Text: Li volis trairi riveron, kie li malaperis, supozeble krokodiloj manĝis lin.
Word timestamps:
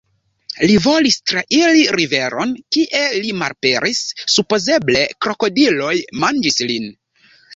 Li 0.69 0.77
volis 0.85 1.17
trairi 1.31 1.83
riveron, 1.97 2.55
kie 2.77 3.03
li 3.25 3.35
malaperis, 3.41 4.01
supozeble 4.37 5.05
krokodiloj 5.27 5.95
manĝis 6.25 6.61
lin. 6.73 6.91